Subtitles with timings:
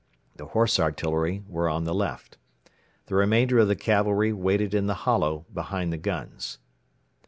[0.35, 2.39] The Horse Artillery were on the left.
[3.05, 6.57] The remainder of the cavalry waited in the hollow behind the guns.